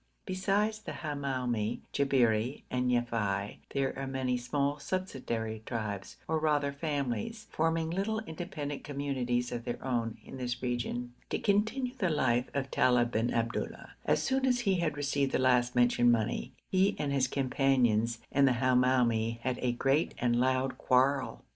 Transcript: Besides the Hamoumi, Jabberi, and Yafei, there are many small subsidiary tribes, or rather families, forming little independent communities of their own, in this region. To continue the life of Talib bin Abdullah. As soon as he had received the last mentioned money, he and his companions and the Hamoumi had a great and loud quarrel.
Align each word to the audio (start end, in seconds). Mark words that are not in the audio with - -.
Besides 0.25 0.79
the 0.79 0.93
Hamoumi, 0.93 1.81
Jabberi, 1.93 2.63
and 2.71 2.89
Yafei, 2.89 3.57
there 3.69 3.93
are 3.95 4.07
many 4.07 4.35
small 4.35 4.79
subsidiary 4.79 5.61
tribes, 5.63 6.17
or 6.27 6.39
rather 6.39 6.71
families, 6.71 7.45
forming 7.51 7.91
little 7.91 8.19
independent 8.21 8.83
communities 8.83 9.51
of 9.51 9.63
their 9.63 9.77
own, 9.85 10.17
in 10.25 10.37
this 10.37 10.63
region. 10.63 11.13
To 11.29 11.37
continue 11.37 11.93
the 11.95 12.09
life 12.09 12.49
of 12.55 12.71
Talib 12.71 13.11
bin 13.11 13.31
Abdullah. 13.31 13.91
As 14.03 14.23
soon 14.23 14.47
as 14.47 14.61
he 14.61 14.79
had 14.79 14.97
received 14.97 15.33
the 15.33 15.37
last 15.37 15.75
mentioned 15.75 16.11
money, 16.11 16.53
he 16.71 16.95
and 16.97 17.13
his 17.13 17.27
companions 17.27 18.17
and 18.31 18.47
the 18.47 18.53
Hamoumi 18.53 19.39
had 19.41 19.59
a 19.61 19.71
great 19.71 20.15
and 20.17 20.35
loud 20.35 20.79
quarrel. 20.79 21.43